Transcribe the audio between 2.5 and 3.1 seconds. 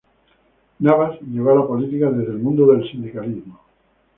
del